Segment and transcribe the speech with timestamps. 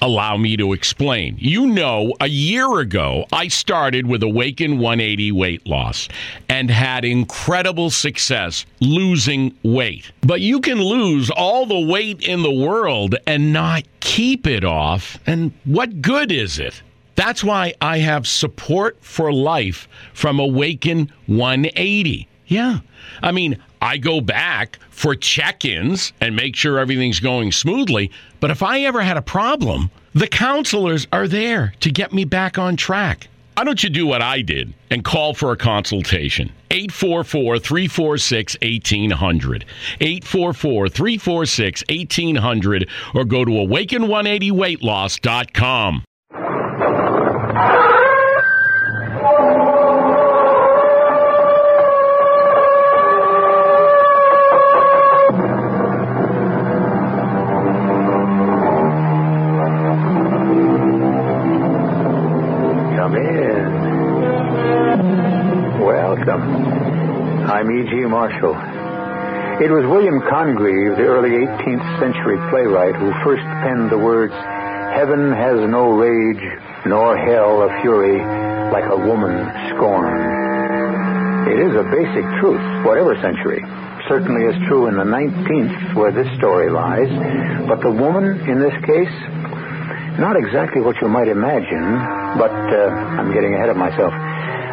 [0.00, 1.36] Allow me to explain.
[1.40, 6.08] You know, a year ago, I started with Awaken 180 weight loss
[6.48, 10.12] and had incredible success losing weight.
[10.20, 15.18] But you can lose all the weight in the world and not keep it off.
[15.26, 16.80] And what good is it?
[17.16, 22.28] That's why I have support for life from Awaken 180.
[22.46, 22.78] Yeah.
[23.22, 28.10] I mean, I go back for check ins and make sure everything's going smoothly.
[28.40, 32.56] But if I ever had a problem, the counselors are there to get me back
[32.58, 33.28] on track.
[33.56, 36.52] Why don't you do what I did and call for a consultation?
[36.70, 39.64] 844 346 1800.
[40.00, 46.04] 844 346 1800 or go to awaken180weightloss.com.
[68.18, 68.58] Marshall.
[69.62, 74.34] It was William Congreve, the early 18th century playwright, who first penned the words,
[74.90, 76.42] Heaven has no rage,
[76.82, 78.18] nor hell a fury,
[78.74, 79.38] like a woman
[79.70, 80.18] scorned.
[81.46, 83.62] It is a basic truth, whatever century.
[84.10, 87.06] Certainly is true in the 19th, where this story lies.
[87.70, 89.14] But the woman, in this case,
[90.18, 91.86] not exactly what you might imagine,
[92.34, 94.10] but uh, I'm getting ahead of myself.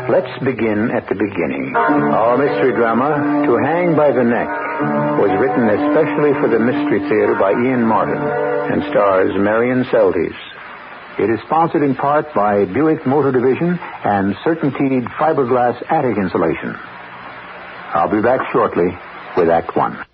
[0.06, 1.74] Let's begin at the beginning.
[1.76, 4.48] Our mystery drama, To Hang by the Neck,
[5.18, 10.36] was written especially for the Mystery Theater by Ian Martin and stars Marion Seldes.
[11.18, 16.76] It is sponsored in part by Buick Motor Division and Certainteed Fiberglass Attic Insulation.
[17.96, 18.94] I'll be back shortly
[19.36, 20.06] with Act One.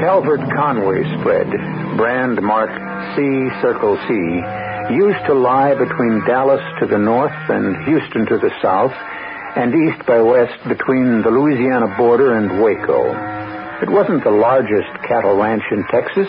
[0.00, 1.50] Calvert Conway spread,
[2.00, 2.80] brand marked
[3.12, 3.20] C
[3.60, 4.14] Circle C,
[4.96, 8.96] used to lie between Dallas to the north and Houston to the south,
[9.60, 13.12] and east by west between the Louisiana border and Waco.
[13.84, 16.28] It wasn't the largest cattle ranch in Texas,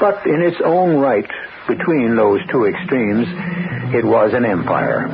[0.00, 1.28] but in its own right,
[1.68, 3.28] between those two extremes,
[3.92, 5.12] it was an empire.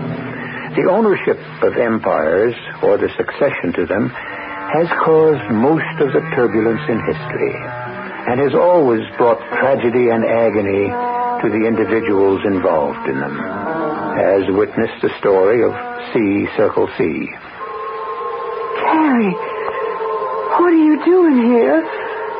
[0.78, 4.11] The ownership of empires, or the succession to them,
[4.70, 7.88] has caused most of the turbulence in history
[8.28, 10.92] and has always brought tragedy and agony
[11.40, 15.72] to the individuals involved in them, as witnessed the story of
[16.12, 17.30] C Circle C.
[18.84, 19.32] Carrie,
[20.60, 21.80] what are you doing here?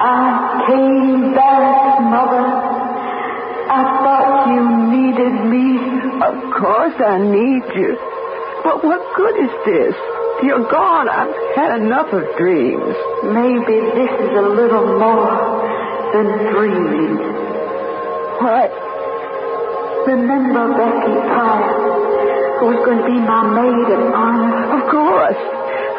[0.01, 2.47] I came back, Mother.
[3.69, 4.63] I thought you
[4.93, 5.67] needed me.
[6.21, 7.97] Of course I need you.
[8.63, 9.95] But what good is this?
[10.43, 11.09] You're gone.
[11.09, 12.95] I've had enough of dreams.
[13.25, 15.58] Maybe this is a little more
[16.13, 17.17] than dreaming.
[18.41, 18.89] What?
[20.09, 24.81] remember Becky Pryor, who was going to be my maid of honor?
[24.81, 25.41] Of course.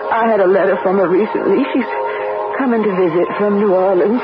[0.09, 1.61] I had a letter from her recently.
[1.69, 1.85] She's
[2.57, 4.21] coming to visit from New Orleans.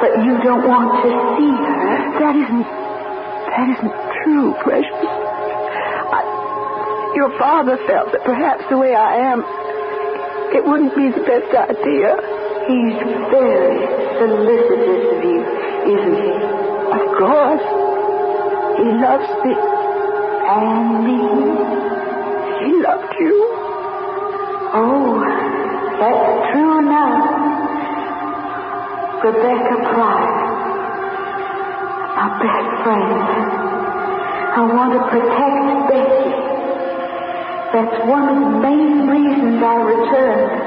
[0.00, 1.84] But you don't want to see her.
[2.20, 2.66] That isn't.
[3.52, 3.94] That isn't
[4.24, 5.08] true, precious.
[6.12, 9.40] I, your father felt that perhaps the way I am,
[10.56, 12.16] it wouldn't be the best idea.
[12.66, 12.98] He's
[13.30, 13.78] very
[14.18, 15.38] solicitous of you,
[15.86, 16.30] isn't he?
[16.98, 17.66] Of course.
[18.78, 19.54] He loves me.
[19.54, 21.20] And me.
[22.58, 23.34] He loved you.
[24.74, 25.22] Oh,
[26.00, 27.22] that's true enough.
[29.22, 30.36] Rebecca Pryor,
[32.18, 33.22] my best friend.
[34.54, 36.30] I want to protect Becky.
[37.72, 40.65] That's one of the main reasons I returned.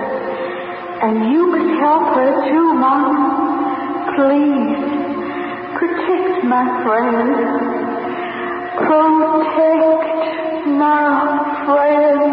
[1.02, 3.16] And you must help her too, Mom.
[4.16, 4.84] Please,
[5.78, 7.36] protect my friend.
[8.78, 11.08] Protect my
[11.66, 12.24] friend.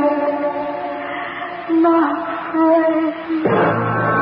[1.82, 2.02] My
[2.52, 4.16] friend.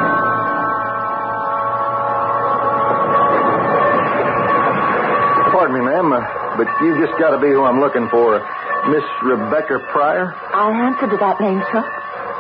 [5.52, 6.20] Pardon me, ma'am, uh,
[6.58, 8.42] but you've just got to be who I'm looking for.
[8.90, 10.34] Miss Rebecca Pryor?
[10.52, 11.80] I answer to that name, sir.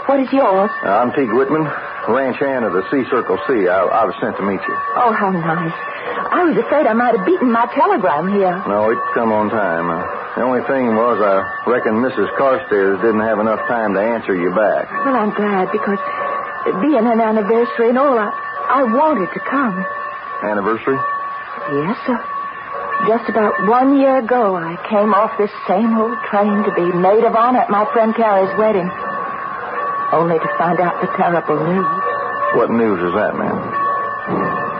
[0.06, 0.70] What is yours?
[0.84, 1.64] Uh, I'm Teague Whitman,
[2.08, 3.68] ranch hand of the C Circle C.
[3.68, 4.76] I, I was sent to meet you.
[5.00, 5.72] Oh, how nice.
[6.34, 8.54] I was afraid I might have beaten my telegram here.
[8.68, 9.88] No, it come on time.
[9.88, 10.02] Uh,
[10.36, 12.28] the only thing was I reckon Mrs.
[12.36, 14.90] Carstairs didn't have enough time to answer you back.
[15.04, 16.00] Well, I'm glad because
[16.82, 18.30] being an anniversary and all, I,
[18.68, 19.76] I wanted to come.
[20.42, 20.98] Anniversary?
[21.72, 22.18] Yes, sir.
[23.08, 27.24] Just about one year ago, I came off this same old train to be maid
[27.24, 28.88] of honor at my friend Carrie's wedding.
[30.14, 31.90] Only to find out the terrible news.
[32.54, 33.58] What news is that, ma'am?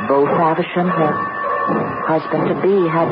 [0.06, 1.10] Beau Faversham, her
[2.06, 3.10] husband-to-be, had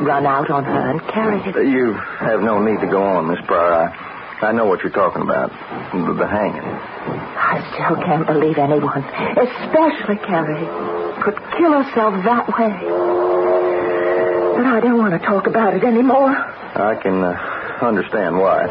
[0.00, 1.54] run out on her and carried it.
[1.68, 3.92] You have no need to go on, Miss Pryor.
[4.40, 5.50] I, I know what you're talking about.
[5.92, 6.64] The, the hanging.
[6.64, 9.04] I still can't believe anyone,
[9.36, 10.64] especially Carrie,
[11.22, 12.72] could kill herself that way.
[14.56, 16.30] But I don't want to talk about it anymore.
[16.30, 17.36] I can uh,
[17.82, 18.64] understand why.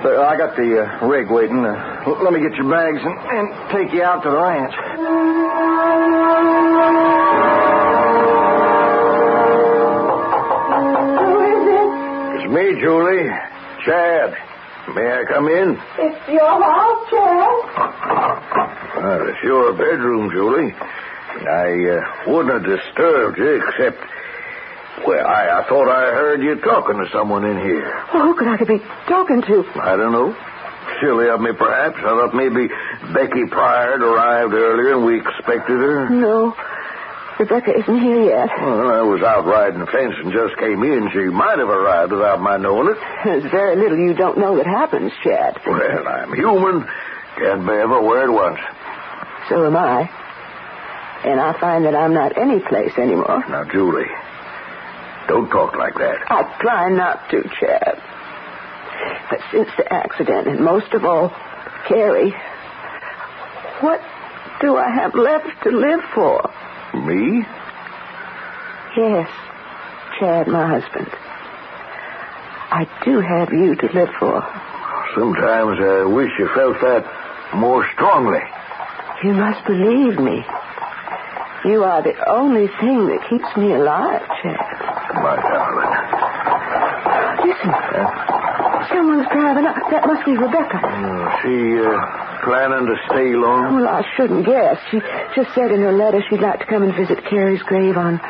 [0.00, 1.64] I got the uh, rig waiting.
[1.64, 4.74] Uh, l- let me get your bags and, and take you out to the ranch.
[10.00, 11.88] Who is it?
[12.40, 13.28] It's me, Julie.
[13.84, 14.30] Chad.
[14.94, 15.78] May I come in?
[15.98, 17.56] It's your house, Chad.
[18.96, 20.72] Well, it's your bedroom, Julie.
[20.74, 23.98] I uh, wouldn't have disturbed you except.
[25.06, 28.04] Well, I, I thought I heard you talking to someone in here.
[28.12, 29.64] Well, who could I be talking to?
[29.80, 30.34] I don't know.
[31.00, 31.96] Silly of me, perhaps.
[31.98, 32.68] I thought maybe
[33.14, 36.08] Becky Pryor had arrived earlier and we expected her.
[36.10, 36.54] No.
[37.38, 38.48] Rebecca isn't here yet.
[38.60, 41.08] Well, I was out riding the fence and just came in.
[41.10, 42.98] She might have arrived without my knowing it.
[43.24, 45.58] There's very little you don't know that happens, Chad.
[45.66, 46.86] Well, I'm human.
[47.38, 48.60] Can't be everywhere at once.
[49.48, 50.10] So am I.
[51.24, 53.42] And I find that I'm not any place anymore.
[53.48, 54.04] Now, Julie,
[55.26, 56.30] don't talk like that.
[56.30, 58.02] I try not to, Chad.
[59.30, 61.30] But since the accident, and most of all,
[61.88, 62.34] Carrie,
[63.80, 64.00] what
[64.60, 66.50] do I have left to live for?
[66.94, 67.44] Me?
[68.96, 69.30] Yes,
[70.18, 71.08] Chad, my husband.
[72.72, 74.42] I do have you to live for.
[75.14, 77.04] Sometimes I wish you felt that
[77.54, 78.42] more strongly.
[79.24, 80.44] You must believe me.
[81.64, 84.56] You are the only thing that keeps me alive, Chad.
[85.22, 85.96] My darling.
[87.46, 88.49] Listen.
[88.90, 89.76] Someone's driving up.
[89.90, 90.78] That must be Rebecca.
[90.82, 91.94] Uh, she uh,
[92.44, 93.76] planning to stay long?
[93.80, 94.78] Well, I shouldn't guess.
[94.90, 95.00] She
[95.34, 98.20] just said in her letter she'd like to come and visit Carrie's grave on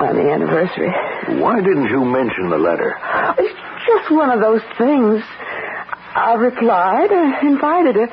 [0.00, 0.90] on the anniversary.
[1.40, 2.98] Why didn't you mention the letter?
[3.38, 3.54] It's
[3.86, 5.22] just one of those things.
[6.14, 8.08] I replied, uh, invited her.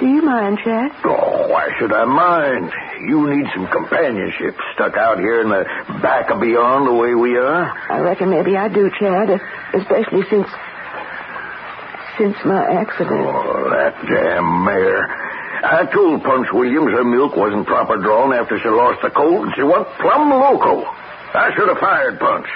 [0.00, 0.90] Do you mind, Chad?
[1.04, 2.72] Oh, why should I mind?
[3.02, 5.64] You need some companionship stuck out here in the
[6.00, 7.66] back of beyond the way we are.
[7.90, 9.40] I reckon maybe I do, Chad,
[9.74, 10.46] especially since
[12.16, 13.26] since my accident.
[13.26, 15.08] Oh, that damn mare.
[15.64, 19.52] I told Punch Williams her milk wasn't proper drawn after she lost the colt, and
[19.56, 20.84] she went plumb loco.
[21.34, 22.46] I should have fired Punch.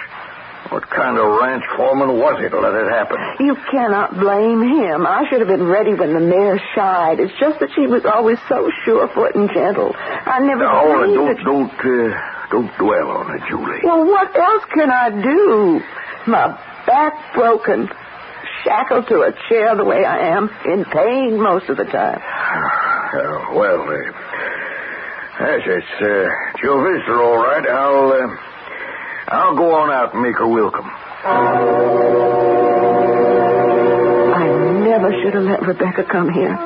[0.71, 3.17] What kind of ranch foreman was he to let it happen?
[3.41, 5.07] You cannot blame him.
[5.07, 7.21] I should have been ready when the mare shied.
[7.21, 9.95] It's just that she was always so sure-foot and gentle.
[9.97, 10.83] I never No,
[11.15, 12.19] believed don't, that- don't, uh,
[12.51, 13.81] don't dwell on it, Julie.
[13.85, 15.81] Well, what else can I do?
[16.27, 16.49] My
[16.87, 17.89] back broken,
[18.65, 22.21] shackled to a chair the way I am, in pain most of the time.
[23.07, 23.95] Uh, well, uh,
[25.41, 26.27] yes, it's, uh,
[26.61, 27.65] visitor, all right.
[27.71, 28.37] I'll, uh,
[29.29, 30.89] I'll go on out and make her welcome.
[34.35, 34.47] I
[34.85, 36.57] never should have let Rebecca come here.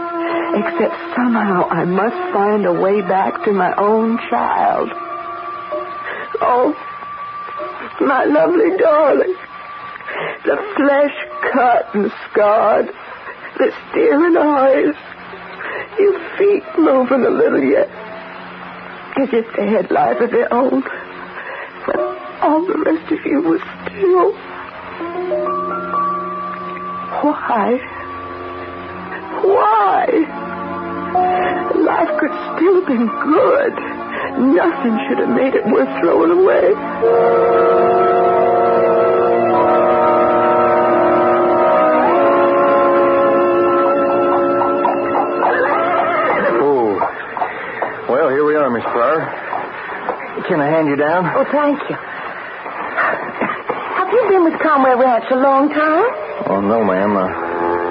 [0.57, 4.91] Except somehow I must find a way back to my own child.
[6.43, 6.75] Oh,
[8.01, 9.37] my lovely darling.
[10.45, 11.15] The flesh
[11.53, 12.91] cut and scarred.
[13.59, 14.95] The staring eyes.
[15.99, 17.89] Your feet moving a little yet.
[19.17, 20.83] As if they had life of their own.
[21.87, 24.33] But all the rest of you was still.
[27.23, 27.79] Why?
[29.45, 30.07] Why?
[31.77, 33.75] Life could still have been good.
[34.55, 36.73] Nothing should have made it worth throwing away.
[46.63, 46.97] Oh.
[48.09, 49.27] Well, here we are, Miss Flower.
[50.49, 51.27] Can I hand you down?
[51.37, 51.97] Oh, thank you.
[54.51, 56.11] With Conway Ranch a long time?
[56.51, 57.15] Oh, no, ma'am.
[57.15, 57.23] Uh,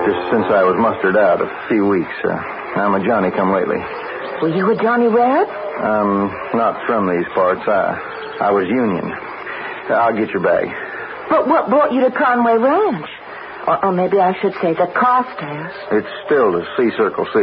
[0.04, 2.12] just since I was mustered out a few weeks.
[2.20, 3.80] Uh, I'm a Johnny come lately.
[4.44, 5.48] Were you a Johnny Reb?
[5.48, 7.64] I'm not from these parts.
[7.64, 7.96] I,
[8.44, 9.08] I was Union.
[9.88, 10.68] I'll get your bag.
[11.32, 13.08] But what brought you to Conway Ranch?
[13.64, 15.72] Or, or maybe I should say the Carstairs.
[15.96, 17.40] It's still the C Circle C,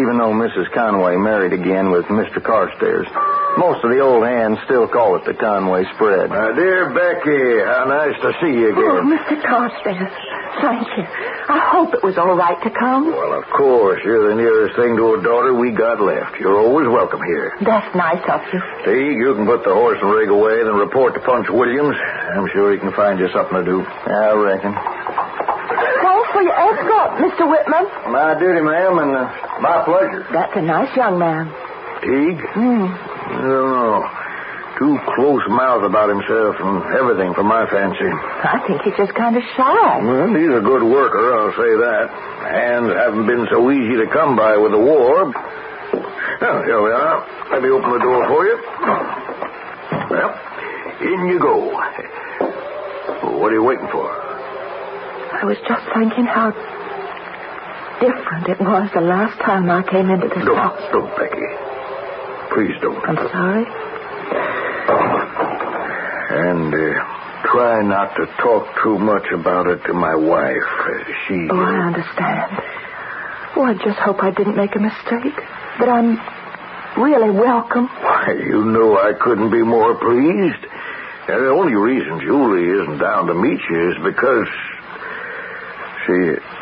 [0.00, 0.72] even though Mrs.
[0.72, 2.40] Conway married again with Mr.
[2.40, 3.04] Carstairs.
[3.56, 6.28] Most of the old hands still call it the Conway spread.
[6.28, 9.00] My dear Becky, how nice to see you again.
[9.00, 9.08] Oh.
[9.08, 9.40] Mr.
[9.40, 10.12] Carstairs,
[10.60, 11.04] thank you.
[11.48, 13.08] I hope it was all right to come.
[13.08, 16.36] Well, of course, you're the nearest thing to a daughter we got left.
[16.38, 17.56] You're always welcome here.
[17.64, 18.60] That's nice of you.
[18.84, 21.96] Teague, you can put the horse and rig away, then report to Punch Williams.
[22.36, 23.80] I'm sure he can find you something to do.
[23.80, 24.76] I reckon.
[24.76, 27.48] Thanks for your escort, Mr.
[27.48, 27.88] Whitman.
[28.12, 29.32] My duty, ma'am, and uh,
[29.64, 30.26] my pleasure.
[30.28, 31.48] That's a nice young man.
[32.02, 32.42] Teague?
[32.54, 32.84] Hmm.
[32.86, 33.98] I don't know.
[34.78, 38.04] Too close mouthed about himself and everything for my fancy.
[38.44, 40.04] I think he's just kind of shy.
[40.04, 42.06] Well, he's a good worker, I'll say that.
[42.52, 45.32] Hands haven't been so easy to come by with the war.
[45.32, 47.24] Well, here we are.
[47.50, 48.56] Let me open the door for you.
[50.12, 50.30] Well,
[51.00, 51.72] in you go.
[53.40, 54.04] What are you waiting for?
[54.12, 56.52] I was just thinking how
[58.04, 60.84] different it was the last time I came into this Don't, house.
[60.92, 61.48] don't, Becky.
[62.54, 63.02] Please don't.
[63.08, 63.66] I'm sorry.
[66.28, 70.70] And uh, try not to talk too much about it to my wife.
[70.80, 71.48] Uh, she.
[71.50, 72.62] Oh, I understand.
[73.56, 75.36] Oh, I just hope I didn't make a mistake.
[75.80, 76.18] That I'm
[77.00, 77.86] really welcome.
[77.88, 80.64] Why, you know I couldn't be more pleased.
[81.28, 84.48] And the only reason Julie isn't down to meet you is because
[86.06, 86.55] she.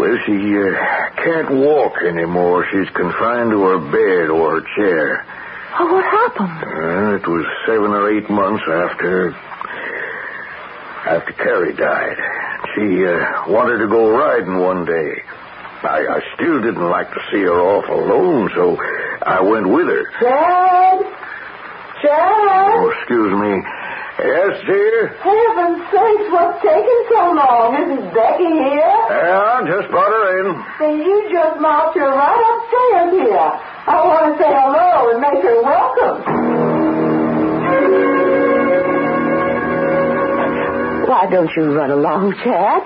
[0.00, 0.72] Well, she uh,
[1.20, 2.64] can't walk anymore.
[2.72, 5.26] She's confined to her bed or her chair.
[5.78, 6.56] Oh, what happened?
[6.64, 9.36] Uh, it was seven or eight months after.
[11.04, 12.16] after Carrie died.
[12.74, 15.20] She uh, wanted to go riding one day.
[15.84, 18.80] I, I still didn't like to see her off alone, so
[19.20, 20.04] I went with her.
[20.16, 21.04] Chad?
[22.00, 22.72] Chad?
[22.72, 23.52] Oh, excuse me.
[24.20, 25.16] Yes, dear?
[25.24, 27.72] Heaven's sakes, what's taking so long?
[27.72, 29.00] Isn't Becky here?
[29.08, 30.46] Yeah, just brought her in.
[30.78, 33.48] Then you just marched her right upstairs here.
[33.88, 36.20] I want to say hello and make her welcome.
[41.08, 42.82] Why don't you run along, Chad?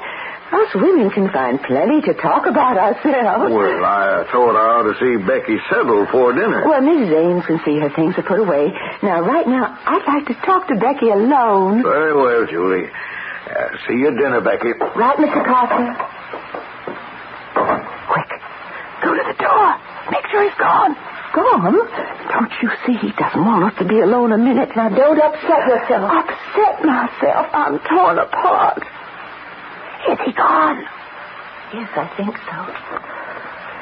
[0.55, 3.51] Us women can find plenty to talk about ourselves.
[3.51, 6.63] Well, I thought I ought to see Becky settled for dinner.
[6.63, 7.11] Well, Mrs.
[7.11, 8.71] Ames can see her things are put away.
[9.03, 11.83] Now, right now, I'd like to talk to Becky alone.
[11.83, 12.87] Very well, Julie.
[12.87, 14.73] Uh, see you at dinner, Becky.
[14.95, 15.43] Right, Mr.
[15.43, 15.91] Carter?
[18.09, 18.31] Quick.
[19.03, 19.67] Go to the door.
[20.15, 20.95] Make sure he's gone.
[21.35, 21.83] Gone?
[22.31, 24.71] Don't you see he doesn't want us to be alone a minute?
[24.77, 26.07] Now, don't upset yourself.
[26.15, 27.47] Upset myself?
[27.53, 28.87] I'm torn apart.
[30.11, 30.81] Is he gone?
[31.73, 32.59] Yes, I think so.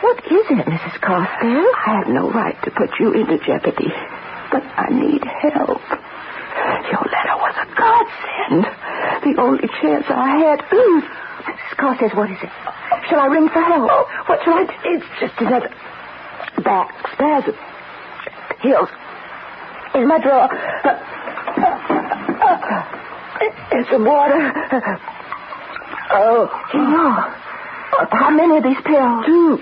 [0.07, 1.00] What is it, Mrs.
[1.00, 1.67] Carstairs?
[1.87, 3.93] I have no right to put you into jeopardy,
[4.50, 5.83] but I need help.
[6.91, 8.64] Your letter was a godsend.
[9.23, 10.61] The only chance I had.
[10.71, 11.00] Hmm.
[11.47, 11.76] Mrs.
[11.76, 12.50] Carstairs, what is it?
[13.09, 13.91] Shall I ring for help?
[13.91, 14.73] Oh, what shall I do?
[14.85, 15.71] It's just another
[16.64, 17.55] back spasm.
[18.61, 18.88] Heels.
[19.95, 20.49] In my drawer.
[23.73, 24.52] And some water.
[26.14, 26.47] Oh.
[26.73, 28.09] Here.
[28.11, 29.26] How many of these pills?
[29.26, 29.59] Two.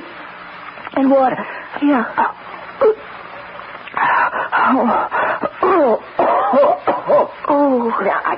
[0.96, 1.36] And water.
[1.80, 2.06] Here.
[2.18, 2.36] Oh.
[4.52, 4.86] Oh.
[4.88, 6.02] Uh, oh.
[6.18, 7.34] Oh.
[7.48, 7.88] oh.
[8.02, 8.36] Now, I,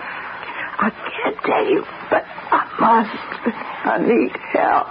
[0.79, 3.57] I can't tell you, but I must.
[3.85, 4.89] I need help.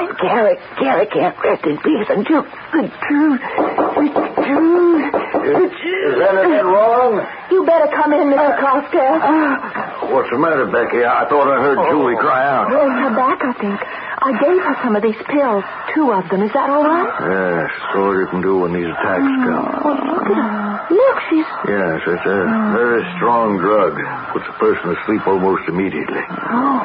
[0.00, 4.08] And Carrie, Carrie can't rest in peace until the truth, the
[4.42, 7.26] truth Is, is anything wrong?
[7.50, 8.58] You better come in, Mr.
[8.60, 9.20] Costello.
[9.20, 11.04] Uh, What's the matter, Becky?
[11.04, 11.90] I thought I heard oh.
[11.92, 12.72] Julie cry out.
[12.72, 13.76] Oh, her back, I think.
[13.76, 15.64] I gave her some of these pills.
[15.94, 16.40] Two of them.
[16.42, 17.08] Is that all right?
[17.20, 20.00] Yes, so you can do when these attacks oh, come.
[20.08, 20.60] Look at her.
[20.90, 21.48] Look, she's...
[21.68, 22.40] Yes, it's a
[22.72, 23.96] very strong drug.
[24.32, 26.24] Puts a person to sleep almost immediately.
[26.24, 26.80] Oh.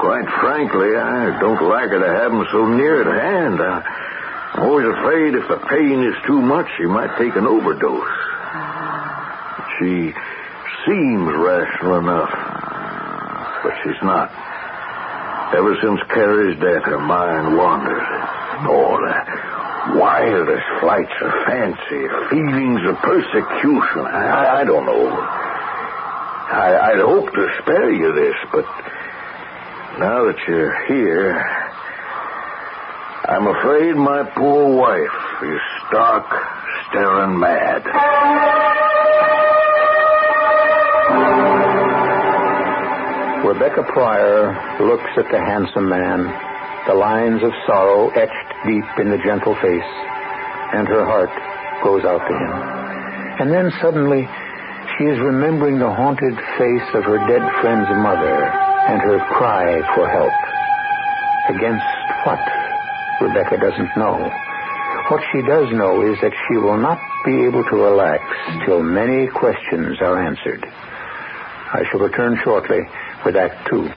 [0.00, 3.60] Quite frankly, I don't like her to have them so near at hand.
[3.60, 8.16] I'm always afraid if the pain is too much, she might take an overdose.
[8.52, 9.64] Ah.
[9.78, 10.12] She
[10.86, 12.30] seems rational enough,
[13.66, 14.30] but she's not.
[15.50, 18.06] Ever since Carrie's death, her mind wanders.
[18.70, 24.06] All the wildest flights of fancy, feelings of persecution.
[24.06, 25.08] I, I don't know.
[25.10, 28.64] I, I'd hope to spare you this, but
[29.98, 31.34] now that you're here,
[33.26, 36.26] I'm afraid my poor wife is stark,
[36.88, 37.82] staring mad.
[43.44, 46.24] Rebecca Pryor looks at the handsome man,
[46.88, 49.92] the lines of sorrow etched deep in the gentle face,
[50.72, 51.30] and her heart
[51.84, 52.52] goes out to him.
[53.38, 54.26] And then suddenly,
[54.96, 58.48] she is remembering the haunted face of her dead friend's mother
[58.88, 60.32] and her cry for help.
[61.52, 61.84] Against
[62.24, 62.40] what?
[63.20, 64.16] Rebecca doesn't know.
[65.08, 68.24] What she does know is that she will not be able to relax
[68.64, 70.64] till many questions are answered.
[70.64, 72.80] I shall return shortly
[73.26, 73.90] with Act Two.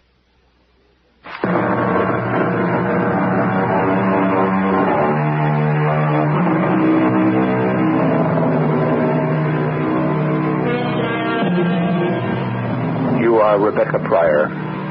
[13.22, 14.48] You are Rebecca Pryor.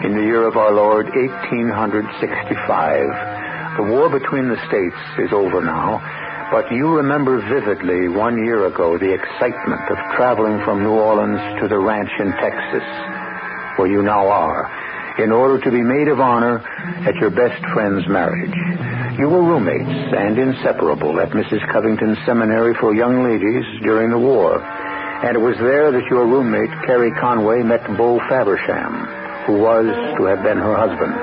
[0.06, 3.76] In the year of our Lord, 1865.
[3.76, 6.00] The war between the states is over now,
[6.52, 11.66] but you remember vividly one year ago the excitement of traveling from New Orleans to
[11.66, 12.84] the ranch in Texas,
[13.78, 14.66] where you now are,
[15.22, 16.58] in order to be maid of honor
[17.06, 18.54] at your best friend's marriage.
[19.18, 21.66] You were roommates and inseparable at Mrs.
[21.72, 24.60] Covington's seminary for young ladies during the war.
[24.62, 29.86] And it was there that your roommate, Carrie Conway, met Beau Faversham, who was
[30.18, 31.14] to have been her husband.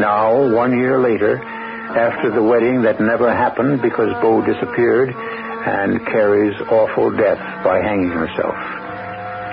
[0.00, 6.58] Now, one year later, after the wedding that never happened because Beau disappeared and Carrie's
[6.70, 8.56] awful death by hanging herself,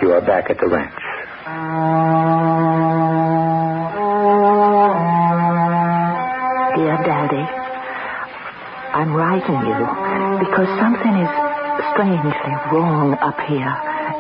[0.02, 1.15] you are back at the ranch.
[1.46, 1.54] Dear
[7.06, 7.46] Daddy,
[8.98, 9.82] I'm writing you
[10.42, 11.30] because something is
[11.94, 13.70] strangely wrong up here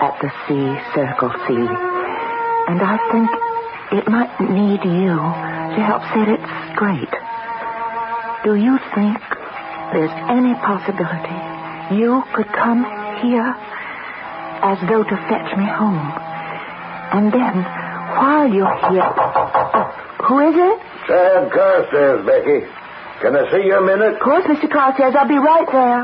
[0.06, 0.54] at the C
[0.94, 1.54] Circle C.
[2.70, 3.28] And I think
[3.92, 6.46] it might need you to help set it
[6.78, 7.10] straight.
[8.44, 9.18] Do you think
[9.94, 11.42] there's any possibility
[11.98, 12.86] you could come
[13.24, 13.56] here
[14.62, 16.25] as though to fetch me home?
[17.16, 17.56] And then,
[18.20, 19.08] while you're here.
[20.28, 20.78] Who is it?
[21.08, 22.60] Sam Carstairs, Becky.
[23.22, 24.16] Can I see you a minute?
[24.16, 24.68] Of course, Mr.
[24.70, 25.16] Carstairs.
[25.16, 26.04] I'll be right there.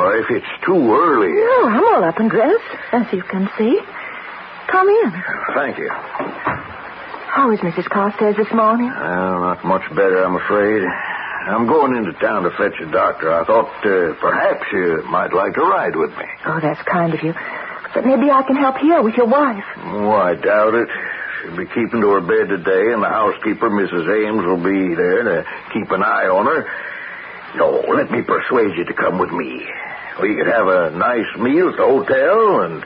[0.00, 1.32] Or if it's too early.
[1.36, 3.78] Oh, I'm all up and dressed, as you can see.
[4.68, 5.12] Come in.
[5.54, 5.90] Thank you.
[5.90, 7.84] How is Mrs.
[7.90, 8.88] Carstairs this morning?
[8.88, 10.82] Well, not much better, I'm afraid.
[11.52, 13.32] I'm going into town to fetch a doctor.
[13.32, 16.24] I thought uh, perhaps you might like to ride with me.
[16.46, 17.34] Oh, that's kind of you.
[17.94, 19.64] But maybe I can help here with your wife.
[19.78, 20.88] Oh, I doubt it.
[21.42, 24.06] She'll be keeping to her bed today, and the housekeeper, Mrs.
[24.06, 26.68] Ames, will be there to keep an eye on her.
[27.56, 29.66] No, let me persuade you to come with me.
[30.22, 32.84] We could have a nice meal at the hotel and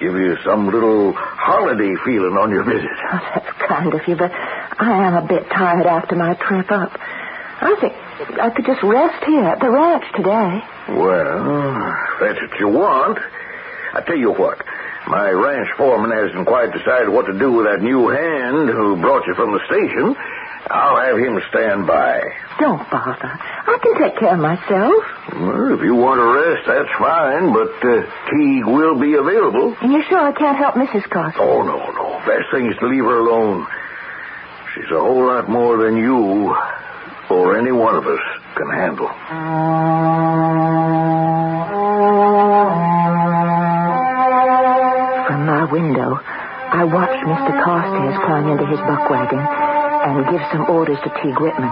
[0.00, 2.90] give you some little holiday feeling on your visit.
[3.12, 6.90] Oh, that's kind of you, but I am a bit tired after my trip up.
[7.62, 7.94] I think
[8.40, 10.60] I could just rest here at the ranch today.
[10.88, 13.18] Well, if that's what you want.
[13.94, 14.58] I tell you what.
[15.06, 19.26] My ranch foreman hasn't quite decided what to do with that new hand who brought
[19.26, 20.14] you from the station.
[20.70, 22.22] I'll have him stand by.
[22.60, 23.18] Don't bother.
[23.34, 25.04] I can take care of myself.
[25.34, 29.76] Well, if you want to rest, that's fine, but uh, Teague will be available.
[29.82, 31.10] And you're sure I can't help Mrs.
[31.10, 31.42] Carstairs?
[31.42, 32.22] Oh, no, no.
[32.24, 33.66] Best thing is to leave her alone.
[34.74, 36.54] She's a whole lot more than you
[37.28, 38.20] or any one of us
[38.54, 39.10] can handle.
[46.82, 47.54] I watched Mr.
[47.62, 51.70] Carstairs climb into his buck wagon and give some orders to Teague Whitman,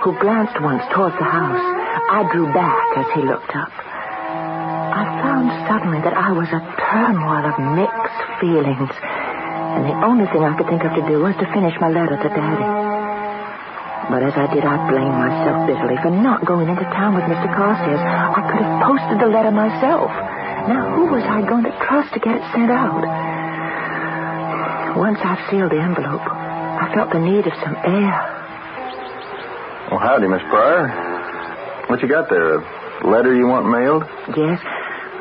[0.00, 1.60] who glanced once towards the house.
[1.60, 3.68] I drew back as he looked up.
[3.68, 8.96] I found suddenly that I was a turmoil of mixed feelings,
[9.76, 12.16] and the only thing I could think of to do was to finish my letter
[12.16, 12.70] to Daddy.
[14.08, 17.52] But as I did, I blamed myself bitterly for not going into town with Mr.
[17.52, 18.00] Carstairs.
[18.00, 20.08] I could have posted the letter myself.
[20.64, 23.04] Now, who was I going to trust to get it sent out?
[24.96, 28.16] Once I've sealed the envelope, I felt the need of some air.
[29.90, 30.88] Well, howdy, Miss Pryor.
[31.88, 32.58] What you got there?
[32.58, 34.02] A letter you want mailed?
[34.34, 34.58] Yes.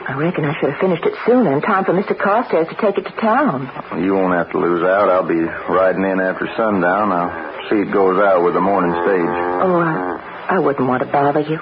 [0.07, 2.15] I reckon I should have finished it sooner in time for Mr.
[2.17, 3.67] Carstairs to take it to town.
[4.01, 5.09] You won't have to lose out.
[5.09, 7.11] I'll be riding in after sundown.
[7.11, 9.33] I'll see it goes out with the morning stage.
[9.65, 11.59] Oh, I, I wouldn't want to bother you.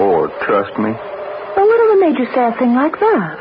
[0.00, 0.90] Or trust me.
[0.94, 3.38] Well, whatever made you say a thing like that?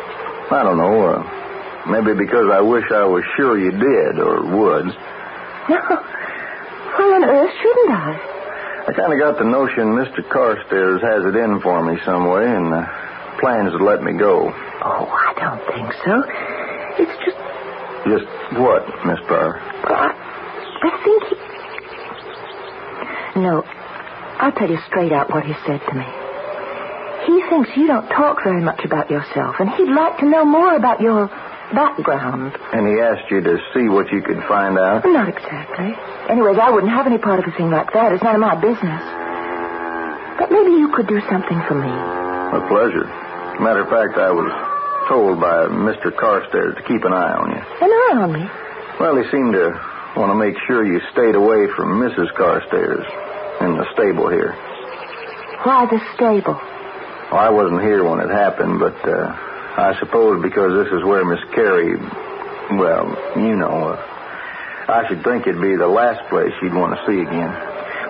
[0.52, 1.06] I don't know.
[1.06, 1.45] Uh,
[1.88, 4.86] maybe because I wish I was sure you did or would.
[5.70, 5.82] No.
[6.96, 8.32] Why on earth shouldn't I?
[8.88, 10.22] I kind of got the notion Mr.
[10.30, 12.86] Carstairs has it in for me some way and uh,
[13.40, 14.54] plans to let me go.
[14.84, 16.24] Oh, I don't think so.
[17.02, 17.38] It's just.
[18.06, 18.26] Just
[18.62, 19.58] what, Miss Pryor?
[19.60, 20.14] I,
[20.84, 21.36] I think he.
[23.42, 23.64] No,
[24.40, 26.06] I'll tell you straight out what he said to me.
[27.26, 30.76] He thinks you don't talk very much about yourself, and he'd like to know more
[30.76, 31.28] about your
[31.74, 32.54] background.
[32.74, 35.06] And he asked you to see what you could find out?
[35.06, 35.96] Not exactly.
[36.30, 38.12] Anyways, I wouldn't have any part of a thing like that.
[38.14, 39.02] It's none of my business.
[40.38, 41.90] But maybe you could do something for me.
[41.90, 43.08] A pleasure.
[43.64, 44.52] Matter of fact, I was
[45.08, 46.12] told by Mr.
[46.16, 47.62] Carstairs to keep an eye on you.
[47.62, 48.44] An eye on me?
[49.00, 49.72] Well, he seemed to
[50.18, 52.34] want to make sure you stayed away from Mrs.
[52.36, 53.06] Carstairs
[53.62, 54.54] in the stable here.
[55.64, 56.60] Why the stable?
[57.32, 59.36] Well, I wasn't here when it happened, but uh,
[59.78, 62.00] I suppose because this is where Miss Carrie,
[62.80, 64.00] well, you know, uh,
[64.88, 67.52] I should think it'd be the last place you'd want to see again.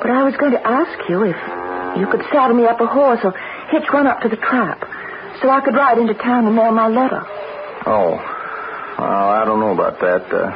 [0.01, 1.37] But I was going to ask you if
[1.97, 3.33] you could saddle me up a horse or
[3.71, 4.83] hitch one up to the trap
[5.41, 7.25] so I could ride into town and mail my letter.
[7.85, 8.13] Oh,
[8.99, 10.23] well, I don't know about that.
[10.29, 10.53] Uh,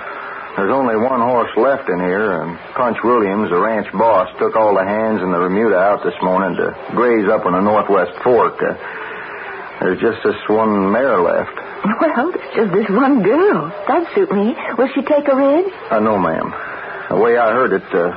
[0.58, 4.76] there's only one horse left in here, and Punch Williams, the ranch boss, took all
[4.76, 8.60] the hands in the remuda out this morning to graze up on the northwest fork.
[8.62, 8.76] Uh,
[9.80, 11.56] there's just this one mare left.
[12.02, 13.72] Well, just this one girl.
[13.88, 14.56] That'd suit me.
[14.78, 15.72] Will she take a rid?
[15.89, 16.54] Uh, no, ma'am.
[17.10, 18.12] The way I heard it, uh,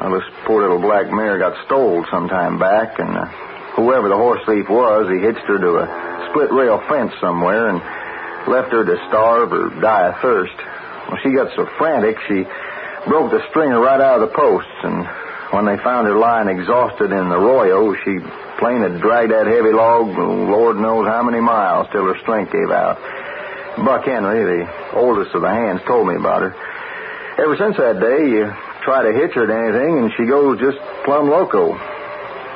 [0.00, 3.26] well, this poor little black mare got stole some time back, and uh,
[3.76, 5.86] whoever the horse thief was, he hitched her to a
[6.30, 7.78] split rail fence somewhere and
[8.48, 10.56] left her to starve or die of thirst.
[11.08, 12.44] Well, she got so frantic, she
[13.06, 15.06] broke the stringer right out of the posts, and
[15.52, 18.18] when they found her lying exhausted in the arroyo, she
[18.64, 22.72] plain had dragged that heavy log, Lord knows how many miles, till her strength gave
[22.72, 22.96] out.
[23.76, 24.64] Buck Henry, the
[24.96, 26.56] oldest of the hands, told me about her.
[27.36, 28.48] Ever since that day, you
[28.80, 31.76] try to hitch her to anything, and she goes just plumb loco.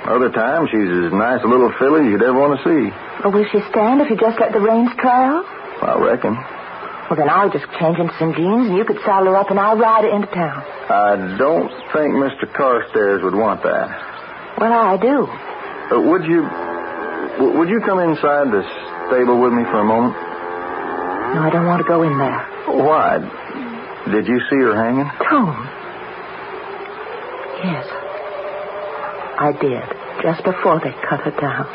[0.08, 2.88] Other times, she's as nice a little filly as you'd ever want to see.
[3.20, 5.44] Or will she stand if you just let the reins try out?
[5.84, 6.32] I reckon.
[7.12, 9.60] Well, then I'll just change into some jeans, and you could saddle her up, and
[9.60, 10.64] I'll ride her into town.
[10.88, 12.48] I don't think Mr.
[12.48, 14.56] Carstairs would want that.
[14.56, 15.28] Well, I do.
[15.92, 16.42] Uh, would you...
[17.38, 18.62] Would you come inside the
[19.06, 20.14] stable with me for a moment?
[21.34, 22.40] No, I don't want to go in there.
[22.66, 23.18] Why?
[24.10, 25.06] Did you see her hanging?
[25.28, 25.62] Tone.
[27.62, 27.86] Yes.
[29.38, 29.82] I did,
[30.22, 31.66] just before they cut her down.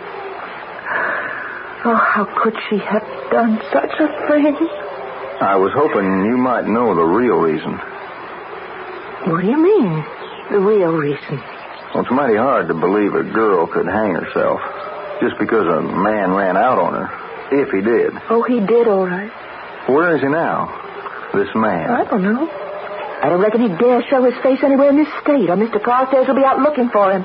[1.85, 4.55] Oh, how could she have done such a thing?
[5.39, 7.73] I was hoping you might know the real reason.
[9.31, 10.03] What do you mean,
[10.51, 11.39] the real reason?
[11.93, 14.59] Well, it's mighty hard to believe a girl could hang herself
[15.21, 17.07] just because a man ran out on her,
[17.53, 18.11] if he did.
[18.29, 19.29] Oh, he did, all right.
[19.87, 20.73] Where is he now?
[21.35, 21.91] This man.
[21.91, 22.49] I don't know.
[22.49, 25.81] I don't reckon he'd dare show his face anywhere in this state, or Mr.
[25.81, 27.21] Carstairs will be out looking for him.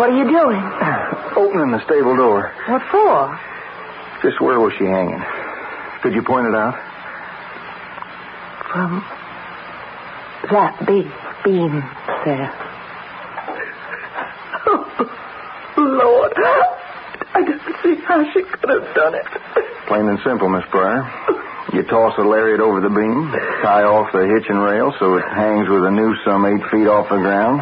[0.00, 0.58] What are you doing?
[1.36, 2.50] Opening the stable door.
[2.68, 3.38] What for?
[4.22, 5.22] Just where was she hanging?
[6.00, 6.74] Could you point it out?
[8.72, 9.04] From
[10.50, 11.06] that big
[11.44, 11.84] beam
[12.24, 12.50] there.
[15.76, 19.26] Lord, I didn't see how she could have done it.
[19.88, 21.02] Plain and simple, Miss Pryor.
[21.72, 23.30] You toss a lariat over the beam,
[23.62, 27.08] tie off the hitching rail so it hangs with a noose some eight feet off
[27.08, 27.60] the ground,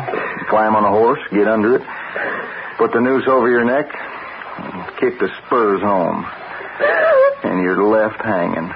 [0.48, 1.82] climb on a horse, get under it,
[2.76, 6.26] put the noose over your neck, and kick the spurs home,
[7.44, 8.72] and you're left hanging.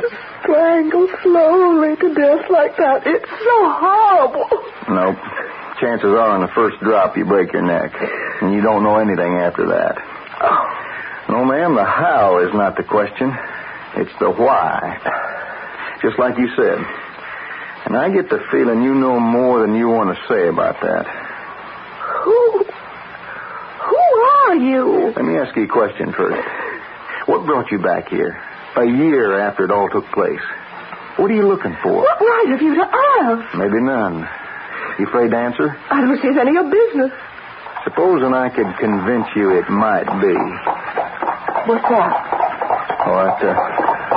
[0.00, 3.06] Just strangle slowly to death like that.
[3.06, 4.48] It's so horrible.
[4.92, 5.16] Nope.
[5.80, 7.92] Chances are on the first drop you break your neck,
[8.42, 9.96] and you don't know anything after that.
[10.42, 11.32] Oh.
[11.32, 13.32] No, ma'am, the how is not the question.
[13.96, 15.00] It's the why.
[16.02, 16.78] Just like you said.
[17.86, 21.06] And I get the feeling you know more than you want to say about that.
[22.24, 22.64] Who?
[23.80, 25.12] Who are you?
[25.16, 26.46] Let me ask you a question first.
[27.26, 28.42] What brought you back here?
[28.76, 30.42] A year after it all took place.
[31.16, 32.02] What are you looking for?
[32.02, 33.56] What right have you to ask?
[33.56, 34.28] Maybe none.
[35.00, 35.72] You afraid to answer?
[35.88, 37.08] I don't see it's any of your business.
[37.88, 40.36] Supposing I could convince you it might be.
[41.64, 42.12] What's that?
[43.08, 43.56] Oh, that's uh,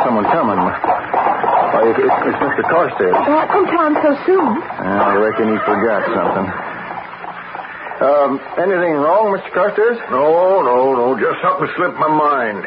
[0.04, 0.60] someone coming.
[0.60, 2.68] Oh, it, it's, it's Mr.
[2.68, 3.16] Carstairs.
[3.16, 4.60] How come time so soon?
[4.60, 6.48] I reckon he forgot something.
[8.04, 9.56] Um, anything wrong, Mr.
[9.56, 9.96] Carstairs?
[10.12, 11.16] No, no, no.
[11.16, 12.60] Just something slipped my mind.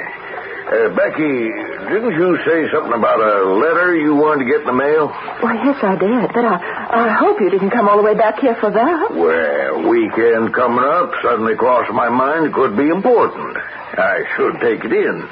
[0.66, 1.46] Uh, Becky,
[1.94, 5.14] didn't you say something about a letter you wanted to get in the mail?
[5.38, 6.26] Why, yes, I did.
[6.34, 6.58] But I,
[6.90, 9.14] I hope you didn't come all the way back here for that.
[9.14, 13.56] Well, weekend coming up suddenly crossed my mind it could be important.
[13.94, 15.22] I should take it in.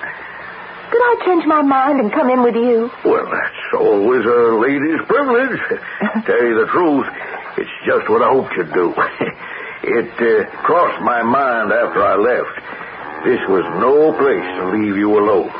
[0.94, 2.86] Could I change my mind and come in with you?
[3.04, 5.58] Well, that's always a lady's privilege.
[6.30, 7.10] Tell you the truth,
[7.58, 8.94] it's just what I hoped you'd do.
[9.82, 12.83] it uh, crossed my mind after I left.
[13.24, 15.50] This was no place to leave you alone.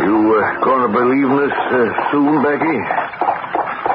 [0.00, 2.78] You uh, going to believe this uh, soon, Becky?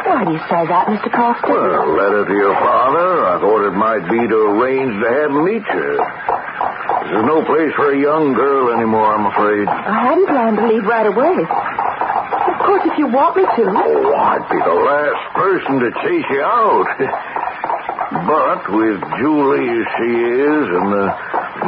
[0.06, 1.10] Why do you say that, Mr.
[1.12, 1.50] Carstairs?
[1.50, 3.26] Well, a letter to your father.
[3.26, 5.92] I thought it might be to arrange to have him meet you.
[7.06, 9.68] This is no place for a young girl anymore, I'm afraid.
[9.68, 11.36] I hadn't planned to leave right away.
[12.86, 13.64] If you want me to.
[13.66, 16.88] Oh, I'd be the last person to chase you out.
[18.30, 21.08] but with Julie as she is and the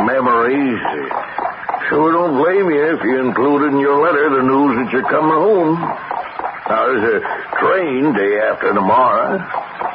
[0.05, 0.79] memories,
[1.89, 5.33] sure don't blame you if you included in your letter the news that you're coming
[5.35, 5.73] home.
[6.69, 7.19] Now, there's a
[7.63, 9.39] train day after tomorrow,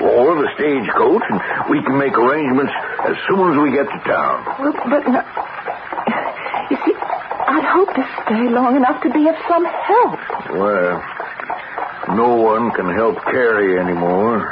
[0.02, 1.38] or the stagecoach, and
[1.70, 2.72] we can make arrangements
[3.06, 4.42] as soon as we get to town.
[4.58, 5.20] Well, but no.
[6.70, 10.18] You see, I'd hope to stay long enough to be of some help.
[10.56, 11.04] Well,
[12.08, 14.48] no one can help Carrie anymore.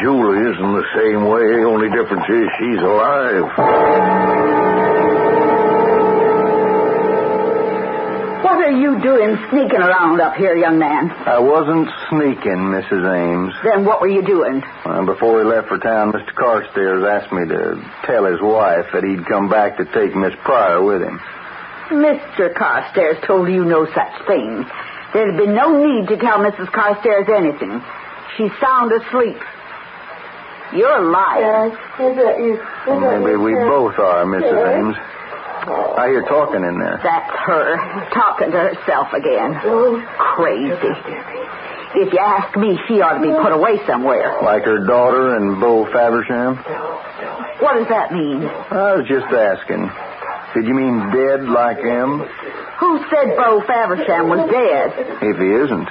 [0.00, 1.46] Julie is in the same way.
[1.60, 4.56] The only difference is she's alive.
[8.42, 11.10] What are you doing sneaking around up here, young man?
[11.10, 13.02] I wasn't sneaking, Mrs.
[13.04, 13.54] Ames.
[13.64, 14.62] Then what were you doing?
[14.84, 16.34] Uh, before we left for town, Mr.
[16.34, 20.82] Carstairs asked me to tell his wife that he'd come back to take Miss Pryor
[20.82, 21.18] with him.
[21.90, 22.52] Mr.
[22.54, 24.64] Carstairs told you no such thing.
[25.12, 26.70] There's been no need to tell Mrs.
[26.72, 27.82] Carstairs anything.
[28.36, 29.38] She's sound asleep.
[30.74, 31.72] You're lying.
[31.98, 34.76] Maybe we both are, Mrs.
[34.76, 34.96] Ames.
[35.98, 37.00] I hear talking in there.
[37.02, 37.76] That's her,
[38.14, 39.54] talking to herself again.
[40.18, 40.94] Crazy.
[41.98, 44.36] If you ask me, she ought to be put away somewhere.
[44.42, 46.56] Like her daughter and Beau Faversham?
[47.62, 48.44] What does that mean?
[48.44, 49.88] I was just asking.
[50.56, 52.24] Did you mean dead like him?
[52.80, 54.88] Who said Beau Faversham was dead?
[55.20, 55.88] If he isn't,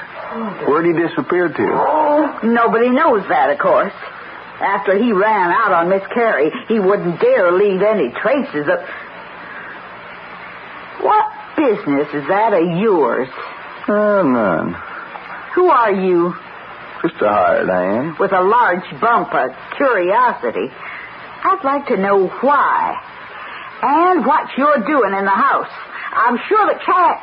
[0.66, 2.40] where'd he disappear to?
[2.42, 3.94] Nobody knows that, of course.
[4.60, 8.80] After he ran out on Miss Carrie, he wouldn't dare leave any traces of.
[11.06, 11.26] What
[11.56, 13.30] business is that of yours?
[13.88, 14.74] Uh, none.
[15.54, 16.34] Who are you?
[17.04, 18.18] Just a hired hand.
[18.18, 20.72] With a large bump of curiosity.
[20.74, 23.00] I'd like to know why.
[23.82, 25.72] And what you're doing in the house.
[26.14, 27.22] I'm sure the cat.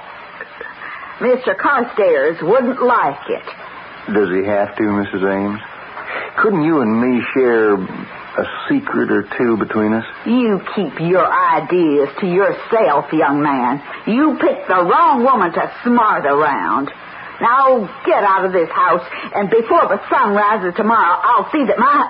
[1.20, 1.56] Mr.
[1.56, 3.46] Carstairs wouldn't like it.
[4.12, 5.22] Does he have to, Mrs.
[5.22, 5.60] Ames?
[6.36, 10.04] Couldn't you and me share a secret or two between us?
[10.26, 13.82] You keep your ideas to yourself, young man.
[14.06, 16.90] You picked the wrong woman to smart around.
[17.40, 19.02] Now get out of this house,
[19.34, 22.06] and before the sun rises tomorrow, I'll see that my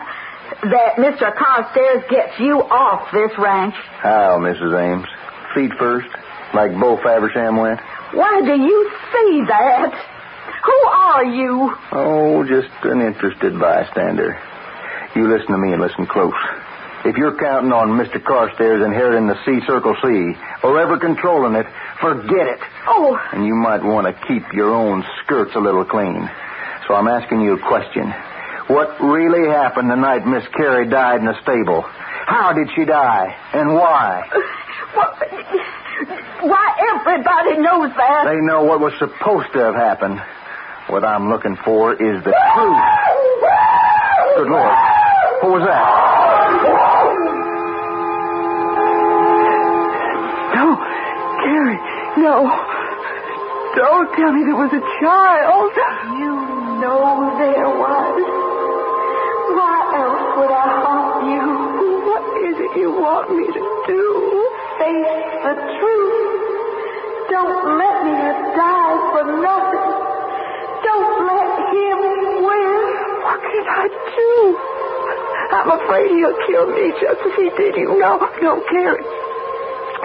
[0.63, 1.35] that Mr.
[1.35, 3.75] Carstairs gets you off this ranch.
[3.99, 4.73] How, Mrs.
[4.79, 5.09] Ames?
[5.55, 6.09] Feet first,
[6.55, 7.81] like Beau Faversham went?
[8.13, 9.93] Why do you say that?
[10.65, 11.75] Who are you?
[11.93, 14.39] Oh, just an interested bystander.
[15.15, 16.35] You listen to me and listen close.
[17.05, 18.23] If you're counting on Mr.
[18.23, 21.67] Carstairs inheriting the C Circle C or ever controlling it,
[22.01, 22.61] forget it.
[22.87, 23.19] Oh.
[23.33, 26.31] And you might want to keep your own skirts a little clean.
[26.87, 28.13] So I'm asking you a question.
[28.69, 31.83] What really happened the night Miss Carrie died in the stable?
[31.83, 33.35] How did she die?
[33.53, 34.23] And why?
[34.95, 35.19] What?
[36.43, 38.25] Why, everybody knows that.
[38.27, 40.21] They know what was supposed to have happened.
[40.89, 42.83] What I'm looking for is the truth.
[44.37, 44.77] Good Lord.
[45.43, 45.83] What was that?
[50.55, 50.77] No,
[51.43, 51.81] Carrie,
[52.19, 52.51] no.
[53.77, 55.73] Don't tell me there was a child.
[56.19, 56.35] You
[56.83, 58.42] know there was.
[60.49, 61.47] I haunt you?
[62.09, 64.05] What is it you want me to do?
[64.79, 66.43] Face the truth.
[67.31, 69.93] Don't let me have died for nothing.
[70.83, 71.99] Don't let him
[72.43, 72.73] win.
[73.23, 74.33] What can I do?
[75.53, 77.99] I'm afraid he'll kill me just as he did you.
[77.99, 79.05] No, no, Carrie.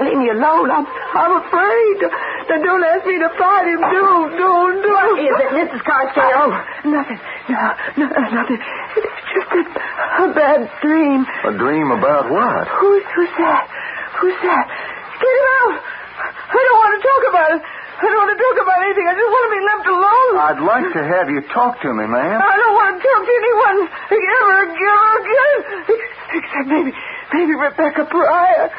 [0.03, 0.69] Leave me alone.
[0.69, 0.85] I'm,
[1.17, 1.99] I'm afraid.
[2.47, 3.81] Now, don't ask me to fight him.
[3.81, 5.15] Don't, don't, don't.
[5.15, 5.83] What is it, Mrs.
[5.83, 6.31] Carstairs?
[6.39, 6.51] Oh,
[6.87, 7.19] nothing.
[7.51, 7.63] No,
[7.99, 8.59] no, nothing.
[8.95, 11.27] It's just a, a bad dream.
[11.43, 12.67] A dream about what?
[12.79, 13.67] Who's, who's that?
[14.23, 14.65] Who's that?
[15.19, 15.75] Get him out.
[16.47, 17.61] I don't want to talk about it.
[17.97, 19.05] I don't want to talk about anything.
[19.09, 20.33] I just want to be left alone.
[20.37, 22.39] I'd like to have you talk to me, ma'am.
[22.39, 23.77] I don't want to talk to anyone
[24.13, 25.57] ever, ever again.
[26.37, 26.91] Except maybe,
[27.33, 28.69] maybe Rebecca Pryor.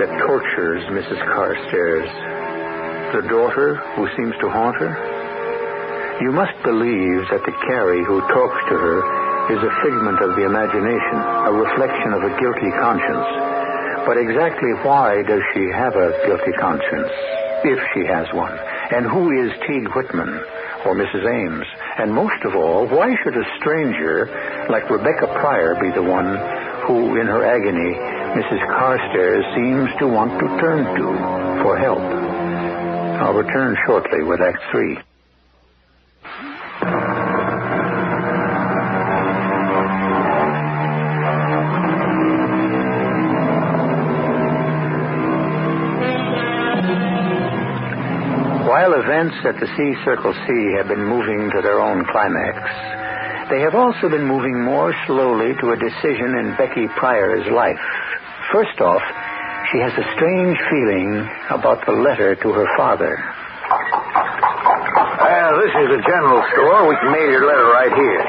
[0.00, 1.20] That tortures Mrs.
[1.28, 2.08] Carstairs?
[3.12, 4.96] The daughter who seems to haunt her?
[6.24, 8.98] You must believe that the Carrie who talks to her
[9.52, 13.28] is a figment of the imagination, a reflection of a guilty conscience.
[14.08, 17.12] But exactly why does she have a guilty conscience,
[17.68, 18.56] if she has one?
[18.96, 20.32] And who is Teague Whitman
[20.88, 21.28] or Mrs.
[21.28, 21.68] Ames?
[22.00, 24.32] And most of all, why should a stranger
[24.72, 26.40] like Rebecca Pryor be the one
[26.88, 28.62] who, in her agony, Mrs.
[28.78, 31.98] Carstairs seems to want to turn to for help?
[31.98, 34.96] I'll return shortly with Act Three.
[48.70, 53.60] While events at the C Circle C have been moving to their own climax, they
[53.60, 57.82] have also been moving more slowly to a decision in Becky Pryor's life.
[58.52, 59.02] First off,
[59.70, 61.22] she has a strange feeling
[61.54, 63.14] about the letter to her father.
[65.22, 66.88] Well, this is the general store.
[66.90, 68.22] We can mail your letter right here.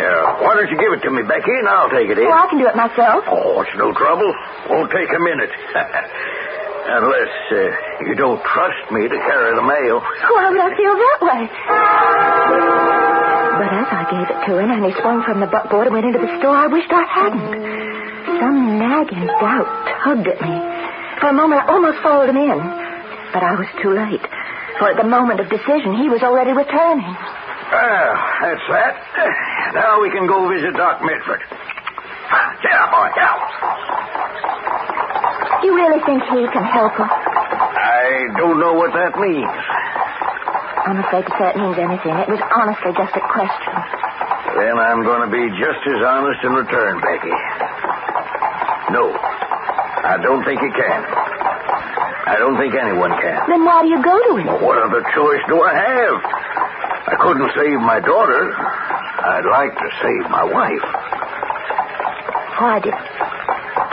[0.00, 2.24] Yeah, why don't you give it to me, Becky, and I'll take it in.
[2.24, 3.24] Oh, I can do it myself.
[3.28, 4.32] Oh, it's no trouble.
[4.70, 5.52] Won't take a minute.
[6.90, 7.60] Unless uh,
[8.08, 10.00] you don't trust me to carry the mail.
[10.00, 11.40] Why would I feel that way?
[13.60, 16.06] But as I gave it to him and he swung from the buckboard and went
[16.06, 17.89] into the store, I wished I hadn't.
[18.26, 19.68] Some nagging doubt
[20.04, 20.56] tugged at me.
[21.20, 22.58] For a moment, I almost followed him in.
[23.32, 24.24] But I was too late.
[24.78, 27.04] For at the moment of decision, he was already returning.
[27.06, 28.94] Well, that's that.
[29.74, 31.40] Now we can go visit Doc Mitford.
[32.62, 33.08] Get up, boy.
[33.14, 33.40] Get up.
[35.60, 37.04] Do you really think he can help her?
[37.06, 39.54] I don't know what that means.
[40.88, 42.16] I'm afraid to say it means anything.
[42.16, 43.74] It was honestly just a question.
[44.58, 47.30] Then I'm going to be just as honest in return, Becky.
[48.90, 51.00] No, I don't think he can.
[52.26, 53.38] I don't think anyone can.
[53.48, 54.46] Then why do you go to him?
[54.46, 56.16] Well, what other choice do I have?
[57.10, 58.54] I couldn't save my daughter.
[58.54, 60.86] I'd like to save my wife.
[62.58, 62.94] Why did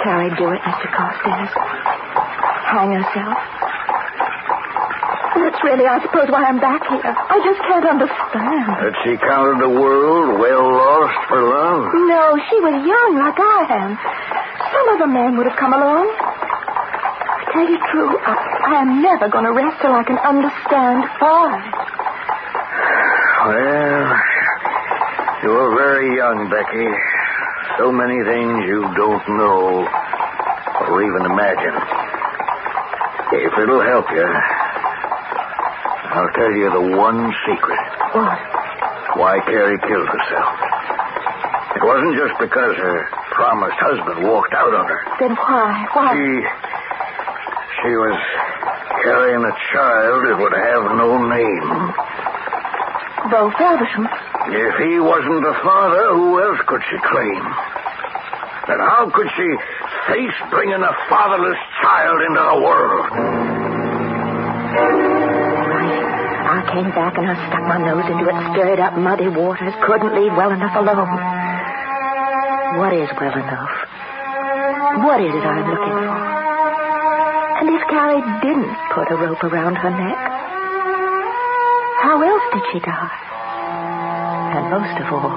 [0.04, 0.88] Carrie do it, Mr.
[0.94, 1.52] Carstairs?
[2.68, 3.38] Hang herself?
[5.38, 7.14] That's really, I suppose, why I'm back here.
[7.14, 8.66] I just can't understand.
[8.82, 11.86] That she counted the world well lost for love.
[12.10, 13.92] No, she was young like I am.
[14.78, 16.06] Some other man would have come along.
[16.06, 18.34] I tell you true, I,
[18.70, 21.50] I am never going to rest till I can understand why.
[23.42, 24.06] Well,
[25.42, 26.86] you're very young, Becky.
[27.82, 31.74] So many things you don't know or even imagine.
[33.34, 34.30] If it'll help you,
[36.14, 37.82] I'll tell you the one secret.
[38.14, 38.38] What?
[39.18, 40.54] Why Carrie killed herself.
[41.74, 45.02] It wasn't just because her promised husband walked out on her.
[45.22, 45.86] Then why?
[45.94, 46.10] Why?
[46.10, 46.26] She.
[47.86, 48.18] She was
[49.06, 51.70] carrying a child that would have no name.
[53.30, 54.10] Beau Faversham.
[54.50, 57.44] If he wasn't the father, who else could she claim?
[58.74, 59.50] And how could she
[60.10, 63.06] face bringing a fatherless child into the world?
[66.48, 70.16] I came back and I stuck my nose into it, stirred up muddy waters, couldn't
[70.18, 71.37] leave well enough alone.
[72.78, 73.74] What is well enough?
[75.02, 76.18] What is it I'm looking for?
[77.58, 80.20] And if Carrie didn't put a rope around her neck,
[82.06, 83.18] how else did she die?
[84.54, 85.34] And most of all,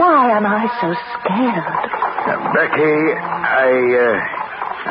[0.00, 1.84] why am I so scared?
[2.24, 3.68] Now, Becky, I,
[4.00, 4.16] uh,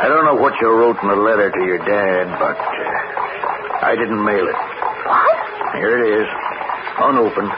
[0.01, 3.95] I don't know what you wrote in the letter to your dad, but uh, I
[3.97, 4.59] didn't mail it.
[5.09, 5.38] What?
[5.82, 6.28] Here it is,
[7.01, 7.51] unopened.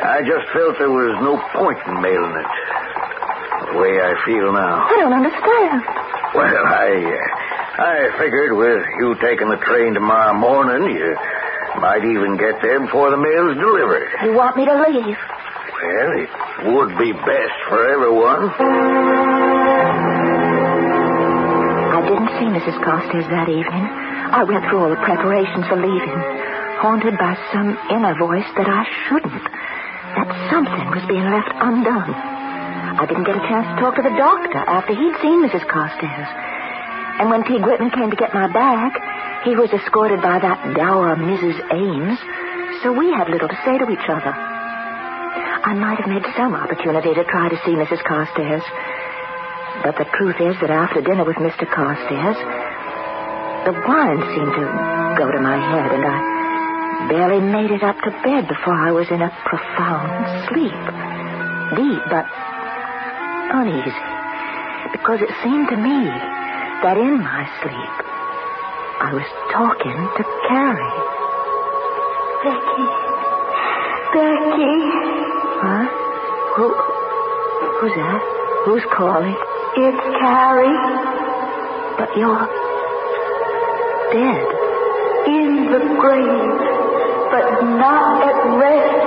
[0.00, 2.65] I just felt there was no point in mailing it.
[3.76, 4.88] Way I feel now.
[4.88, 5.84] I don't understand.
[6.32, 11.12] Well, I, uh, I figured with you taking the train tomorrow morning, you
[11.80, 14.08] might even get there before the mail's delivered.
[14.24, 15.12] You want me to leave?
[15.12, 16.30] Well, it
[16.72, 18.48] would be best for everyone.
[21.92, 22.80] I didn't see Mrs.
[22.80, 23.84] Carstairs that evening.
[24.32, 26.16] I went through all the preparations for leaving,
[26.80, 29.44] haunted by some inner voice that I shouldn't.
[30.16, 32.35] That something was being left undone.
[32.96, 35.68] I didn't get a chance to talk to the doctor after he'd seen Mrs.
[35.68, 36.28] Carstairs.
[37.20, 38.96] And when Teague Whitman came to get my bag,
[39.44, 41.60] he was escorted by that dour Mrs.
[41.72, 42.18] Ames,
[42.80, 44.32] so we had little to say to each other.
[44.32, 48.00] I might have made some opportunity to try to see Mrs.
[48.04, 48.64] Carstairs.
[49.84, 51.68] But the truth is that after dinner with Mr.
[51.68, 52.36] Carstairs,
[53.68, 54.66] the wine seemed to
[55.20, 56.18] go to my head, and I
[57.12, 60.80] barely made it up to bed before I was in a profound sleep.
[61.76, 62.24] Deep, but
[63.56, 63.96] uneasy.
[64.92, 66.04] Because it seemed to me
[66.84, 67.94] that in my sleep,
[69.00, 70.96] I was talking to Carrie.
[72.44, 72.86] Becky.
[74.12, 74.76] Becky.
[75.64, 75.84] Huh?
[76.56, 76.66] Who?
[77.80, 78.20] Who's that?
[78.66, 79.36] Who's calling?
[79.76, 80.76] It's Carrie.
[81.96, 82.46] But you're
[84.12, 84.46] dead.
[85.26, 86.60] In the grave,
[87.32, 89.05] but not at rest.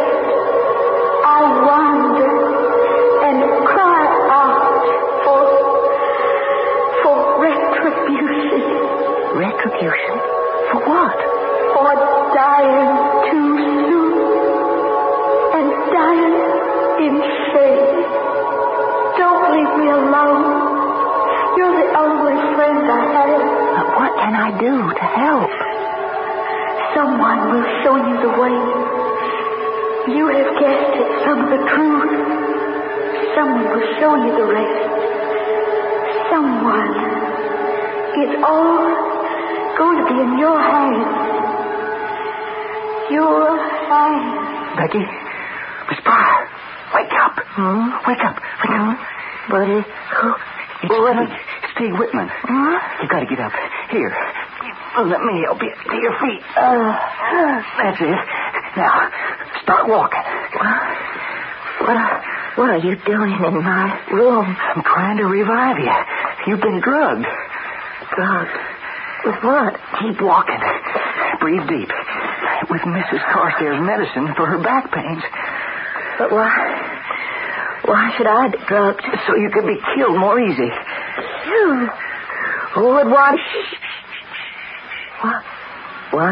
[24.60, 25.52] Do to help?
[26.92, 28.56] Someone will show you the way.
[30.12, 32.12] You have guessed at some of the truth.
[33.40, 34.84] Someone will show you the rest.
[36.28, 36.92] Someone.
[38.20, 38.84] It's all
[39.80, 41.08] going to be in your hands.
[43.16, 43.56] Your
[43.88, 44.76] hands.
[44.76, 45.06] Becky,
[45.88, 46.50] Miss Pryor,
[46.96, 47.40] wake up.
[47.56, 47.96] Hmm?
[48.12, 48.36] Wake up.
[48.36, 48.98] Wake up.
[49.52, 49.86] What is...
[50.20, 50.34] Who?
[50.84, 51.32] It's uh, What Teague,
[51.78, 52.28] Teague Whitman.
[52.28, 52.80] Huh?
[53.02, 53.54] You gotta get up.
[53.92, 54.12] Here.
[55.00, 56.44] Let me help you to your feet.
[56.58, 56.92] Uh,
[57.80, 58.20] That's it.
[58.76, 59.10] Now,
[59.64, 60.24] start walking.
[61.80, 62.24] what, are,
[62.56, 64.46] what are you doing in my room?
[64.76, 65.94] I'm trying to revive you.
[66.48, 67.26] You've been drugged.
[68.16, 68.58] Drugged?
[69.26, 69.80] With what?
[70.02, 70.60] Keep walking.
[71.40, 71.92] Breathe deep.
[72.70, 73.24] With Mrs.
[73.32, 75.24] Carstairs' medicine for her back pains.
[76.20, 76.52] But why...
[77.86, 79.02] Why should I be drugged?
[79.28, 80.70] So you could be killed more easy.
[81.48, 81.90] You?
[82.76, 83.40] Who would want...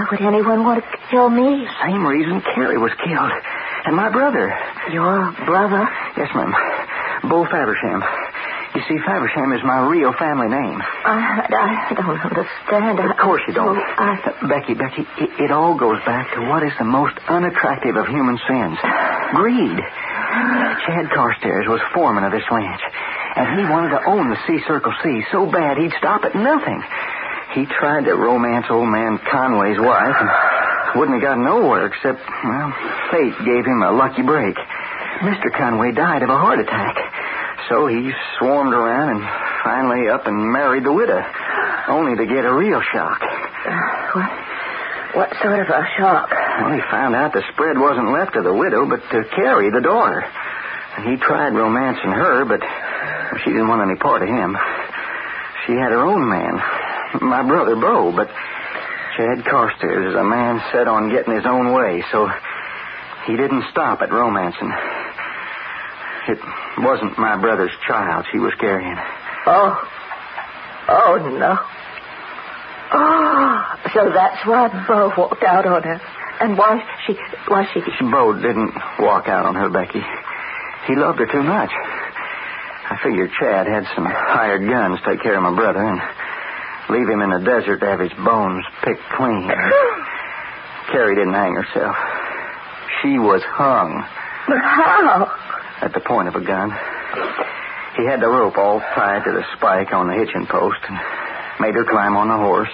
[0.08, 1.68] Why, would anyone want to kill me?
[1.84, 3.32] Same reason Carrie was killed.
[3.86, 4.54] And my brother.
[4.92, 5.88] Your brother?
[6.16, 6.54] Yes, ma'am.
[7.30, 8.04] Beau Faversham.
[8.76, 10.82] You see, Faversham is my real family name.
[10.82, 13.00] I, I don't understand.
[13.00, 13.78] Of course you don't.
[13.78, 14.22] I...
[14.48, 18.38] Becky, Becky, it, it all goes back to what is the most unattractive of human
[18.48, 18.78] sins
[19.34, 19.80] greed.
[20.86, 22.82] Chad Carstairs was foreman of this ranch,
[23.36, 26.84] and he wanted to own the C Circle C so bad he'd stop at nothing.
[27.54, 30.30] He tried to romance old man Conway's wife and
[31.00, 32.74] wouldn't have got nowhere except, well,
[33.12, 34.56] fate gave him a lucky break.
[35.22, 35.52] Mr.
[35.56, 36.96] Conway died of a heart attack.
[37.70, 39.22] So he swarmed around and
[39.64, 41.24] finally up and married the widow,
[41.88, 43.20] only to get a real shock.
[43.22, 43.72] Uh,
[44.14, 44.32] what,
[45.16, 46.30] what sort of a shock?
[46.32, 49.82] Well, he found out the spread wasn't left to the widow, but to Carrie, the
[49.82, 50.24] daughter.
[50.98, 52.62] And he tried romancing her, but
[53.44, 54.58] she didn't want any part of him.
[55.66, 56.62] She had her own man,
[57.22, 58.30] my brother Beau, but
[59.16, 62.30] Chad Carstairs is a man set on getting his own way, so
[63.26, 64.72] he didn't stop at romancing.
[66.30, 66.40] It
[66.80, 68.98] wasn't my brother's child she was carrying.
[69.48, 69.90] Oh.
[70.90, 71.58] Oh, no.
[72.94, 76.02] Oh, so that's why Beau walked out on her.
[76.40, 77.14] And why she,
[77.48, 77.82] why she...
[78.12, 80.04] Bo didn't walk out on her, Becky.
[80.86, 81.72] He loved her too much.
[82.90, 86.00] I figured Chad had some hired guns take care of my brother and
[86.90, 89.48] leave him in the desert to have his bones picked clean.
[90.92, 91.96] Carrie didn't hang herself.
[93.02, 94.04] She was hung.
[94.48, 95.32] But how?
[95.82, 96.72] At the point of a gun.
[97.98, 100.98] He had the rope all tied to the spike on the hitching post and
[101.60, 102.72] made her climb on the horse,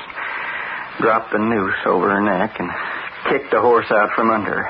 [0.99, 2.69] dropped the noose over her neck, and
[3.29, 4.69] kicked the horse out from under her.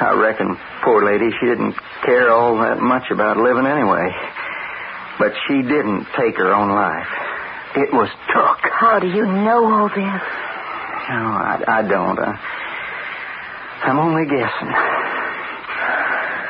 [0.00, 4.10] I reckon, poor lady, she didn't care all that much about living anyway.
[5.18, 7.06] But she didn't take her own life.
[7.76, 8.60] It was took.
[8.70, 10.22] How do you know all this?
[11.10, 12.18] No, I, I don't.
[12.18, 12.32] I,
[13.84, 14.70] I'm only guessing.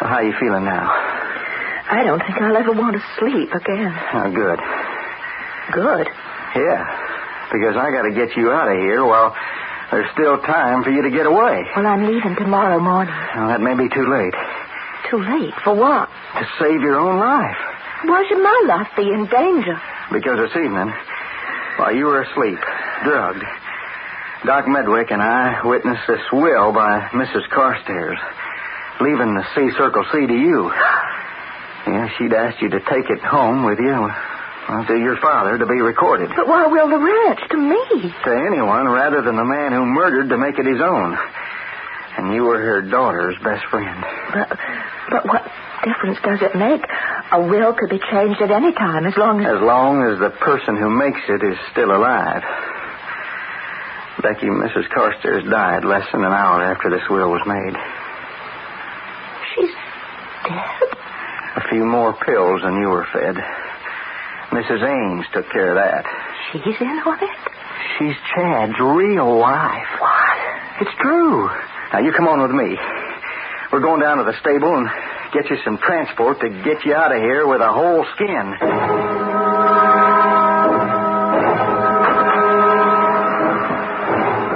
[0.00, 0.84] Well, how are you feeling now?
[0.84, 3.92] I don't think I'll ever want to sleep again.
[4.14, 4.60] Oh, good.
[5.72, 6.06] Good.
[6.60, 6.84] Yeah,
[7.52, 9.34] because I got to get you out of here while
[9.90, 11.64] there's still time for you to get away.
[11.74, 13.14] Well, I'm leaving tomorrow morning.
[13.34, 14.34] Well, that may be too late.
[15.10, 15.54] Too late.
[15.64, 16.08] For what?
[16.38, 17.56] To save your own life.
[18.04, 19.80] Why should my life be in danger?
[20.12, 20.92] Because this evening,
[21.76, 22.58] while you were asleep,
[23.04, 23.44] drugged,
[24.44, 27.48] Doc Medwick and I witnessed this will by Mrs.
[27.50, 28.18] Carstairs,
[29.00, 30.72] leaving the C Circle C to you.
[31.86, 33.92] Yeah, she'd asked you to take it home with you.
[33.92, 36.30] Well, to your father to be recorded.
[36.34, 37.40] But why will the ranch?
[37.50, 38.08] To me.
[38.24, 41.14] To anyone rather than the man who murdered to make it his own.
[42.16, 44.02] And you were her daughter's best friend.
[44.32, 44.58] But,
[45.10, 45.44] but what
[45.84, 46.82] difference does it make?
[47.32, 49.46] A will could be changed at any time as long as.
[49.56, 52.42] As long as the person who makes it is still alive.
[54.22, 54.88] Becky, Mrs.
[54.88, 57.76] Carstairs died less than an hour after this will was made.
[59.54, 59.74] She's
[60.48, 60.96] dead?
[61.56, 63.36] A few more pills than you were fed.
[64.50, 64.82] Mrs.
[64.82, 66.04] Ames took care of that.
[66.52, 67.38] She's in on it?
[67.98, 69.90] She's Chad's real wife.
[70.00, 70.38] What?
[70.80, 71.50] It's true.
[71.92, 72.78] Now, you come on with me.
[73.72, 74.88] We're going down to the stable and
[75.34, 78.54] get you some transport to get you out of here with a whole skin.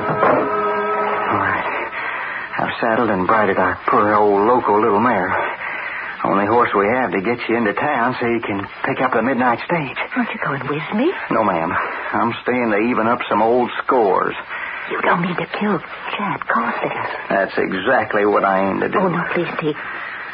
[0.09, 1.69] All right.
[2.59, 5.35] I've saddled and bridled our poor old local little mare.
[6.25, 9.23] Only horse we have to get you into town so you can pick up the
[9.23, 9.97] midnight stage.
[10.17, 11.13] Aren't you going with me?
[11.31, 11.71] No, ma'am.
[11.71, 14.35] I'm staying to even up some old scores.
[14.91, 15.79] You don't mean to kill
[16.17, 17.11] Chad Carstairs.
[17.29, 18.99] That's exactly what I aim to do.
[18.99, 19.77] Oh, no, please, Teague.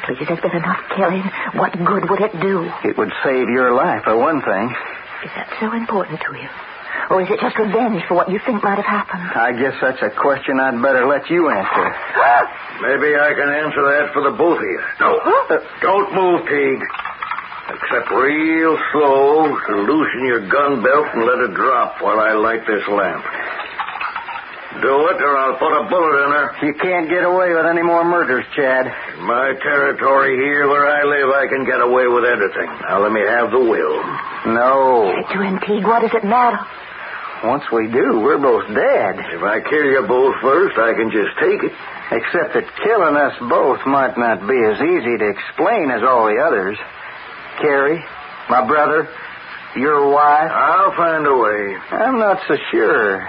[0.05, 1.25] Please, there's been enough killing.
[1.57, 2.69] What good would it do?
[2.85, 4.69] It would save your life, for one thing.
[5.25, 6.49] Is that so important to you?
[7.11, 9.25] Or is it just revenge for what you think might have happened?
[9.37, 11.85] I guess that's a question I'd better let you answer.
[12.85, 14.81] Maybe I can answer that for the both of you.
[15.01, 15.21] No.
[15.21, 16.85] Uh, don't move, Teague.
[17.65, 22.67] Except real slow to loosen your gun belt and let it drop while I light
[22.67, 23.25] this lamp.
[24.83, 26.67] Do it, or I'll put a bullet in her.
[26.67, 28.87] You can't get away with any more murders, Chad.
[29.17, 32.67] In my territory here where I live, I can get away with anything.
[32.83, 34.03] Now let me have the will.
[34.51, 35.15] No.
[35.31, 36.59] To him, Teague, what does it matter?
[37.45, 39.15] Once we do, we're both dead.
[39.33, 41.73] If I kill you both first, I can just take it.
[42.11, 46.41] Except that killing us both might not be as easy to explain as all the
[46.41, 46.77] others.
[47.61, 48.03] Carrie,
[48.51, 49.09] my brother,
[49.77, 50.51] your wife.
[50.51, 51.77] I'll find a way.
[51.93, 53.29] I'm not so sure.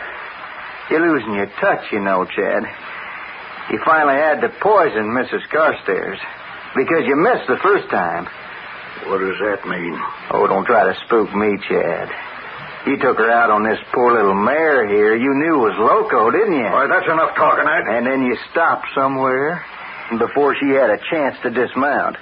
[0.89, 2.63] You're losing your touch, you know, Chad.
[3.71, 5.41] You finally had to poison Mrs.
[5.49, 6.19] Carstairs
[6.75, 8.25] because you missed the first time.
[9.09, 9.97] What does that mean?
[10.31, 12.09] Oh, don't try to spook me, Chad.
[12.85, 16.53] You took her out on this poor little mare here you knew was loco, didn't
[16.53, 16.69] you?
[16.69, 17.89] All right, that's enough talking, Ed.
[17.89, 19.65] And then you stopped somewhere
[20.21, 22.15] before she had a chance to dismount.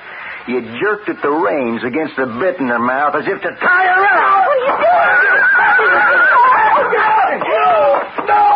[0.47, 3.87] You jerked at the reins against the bit in her mouth as if to tie
[3.91, 4.47] her up.
[4.47, 5.03] What are you doing?
[7.43, 8.47] No!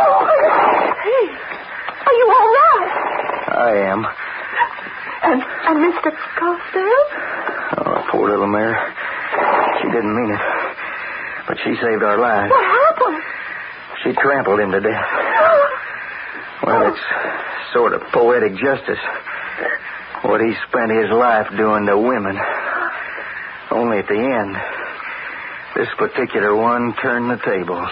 [1.04, 1.26] Hey,
[2.08, 2.88] are you all right?
[3.58, 4.06] I am.
[5.24, 6.14] And, and Mr.
[6.38, 7.10] Carstairs?
[7.78, 8.78] Oh, poor little mare.
[9.82, 10.42] She didn't mean it.
[11.48, 12.52] But she saved our lives.
[12.52, 13.24] What happened?
[14.04, 15.06] She trampled him to death.
[16.64, 17.00] Well, it's
[17.72, 18.98] sort of poetic justice.
[20.24, 22.36] What he spent his life doing to women.
[23.70, 24.56] Only at the end,
[25.76, 27.88] this particular one turned the tables.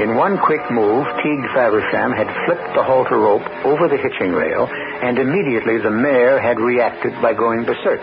[0.00, 4.66] In one quick move, Teague Faversham had flipped the halter rope over the hitching rail,
[5.04, 8.00] and immediately the mare had reacted by going berserk.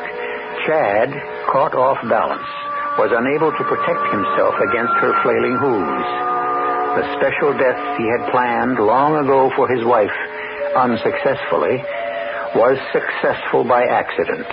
[0.68, 1.10] Chad,
[1.50, 2.46] caught off balance,
[3.02, 6.10] was unable to protect himself against her flailing hooves.
[6.94, 10.14] The special death he had planned long ago for his wife,
[10.78, 11.82] unsuccessfully,
[12.54, 14.46] was successful by accident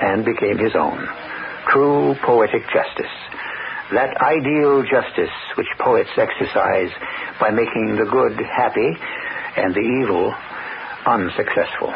[0.00, 0.96] and became his own.
[1.68, 3.12] True poetic justice.
[3.92, 6.90] That ideal justice which poets exercise
[7.38, 8.96] by making the good happy
[9.56, 10.34] and the evil
[11.06, 11.92] unsuccessful.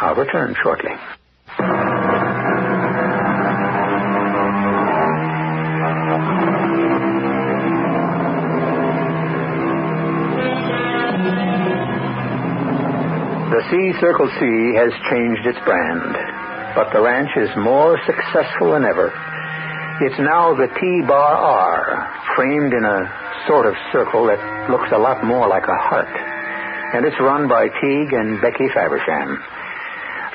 [0.00, 0.92] I'll return shortly.
[13.48, 16.12] The C Circle C has changed its brand,
[16.74, 19.12] but the ranch is more successful than ever.
[19.98, 23.02] It's now the T Bar R, framed in a
[23.50, 24.38] sort of circle that
[24.70, 26.14] looks a lot more like a heart.
[26.94, 29.42] And it's run by Teague and Becky Faversham.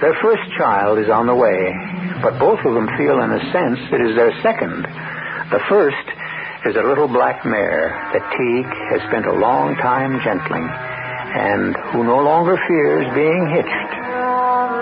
[0.03, 1.71] Their first child is on the way,
[2.19, 4.83] but both of them feel, in a sense, it is their second.
[5.47, 6.11] The first
[6.67, 12.03] is a little black mare that Teague has spent a long time gentling and who
[12.03, 13.91] no longer fears being hitched.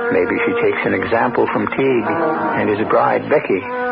[0.09, 2.09] Maybe she takes an example from Teague
[2.57, 3.90] and his bride, Becky.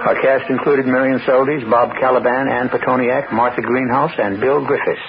[0.00, 5.04] Our cast included Marion Seldes, Bob Kaliban, Anne Pitoniak, Martha Greenhouse, and Bill Griffis.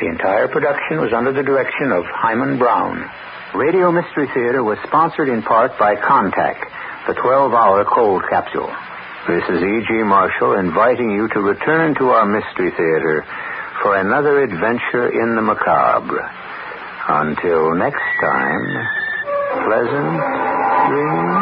[0.00, 3.10] The entire production was under the direction of Himan Brown.
[3.54, 6.64] Radio Mystery Theater was sponsored in part by Contact,
[7.06, 8.70] the 12-hour cold capsule.
[9.26, 9.90] This is E.G.
[10.06, 13.26] Marshall inviting you to return to our Mystery Theater
[13.82, 16.22] for another adventure in the macabre.
[17.08, 18.66] Until next time,
[19.66, 20.14] pleasant
[20.90, 21.41] dreams.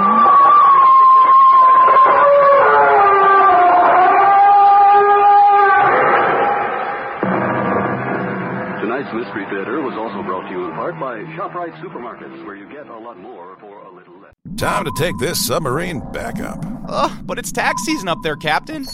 [9.00, 12.68] Tonight's Mystery Theater was also brought to you in part by ShopRite Supermarkets, where you
[12.68, 14.34] get a lot more for a little less.
[14.58, 16.62] Time to take this submarine back up.
[16.86, 18.86] Ugh, but it's tax season up there, Captain.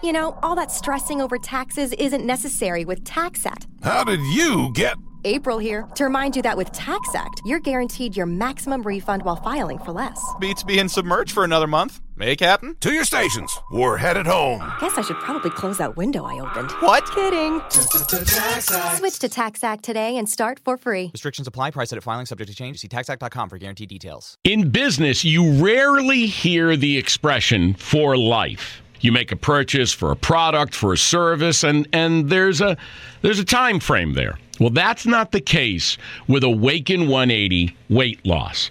[0.00, 3.66] You know, all that stressing over taxes isn't necessary with TaxAct.
[3.82, 4.96] How did you get.
[5.24, 9.78] April here to remind you that with TaxAct, you're guaranteed your maximum refund while filing
[9.78, 10.22] for less.
[10.38, 12.00] Beats being submerged for another month.
[12.16, 12.76] Hey, Captain?
[12.78, 13.58] To your stations.
[13.72, 14.60] We're headed home.
[14.80, 16.70] Guess I should probably close that window I opened.
[16.78, 17.10] What?
[17.10, 17.60] Kidding.
[17.70, 21.10] Switch to TaxAct today and start for free.
[21.12, 21.72] Restrictions apply.
[21.72, 22.78] Price at filing subject to change.
[22.78, 24.38] See taxact.com for guaranteed details.
[24.44, 28.80] In business, you rarely hear the expression for life.
[29.00, 32.76] You make a purchase for a product, for a service, and, and there's a
[33.22, 34.38] there's a time frame there.
[34.60, 35.98] Well, that's not the case
[36.28, 38.70] with Awaken 180 weight loss.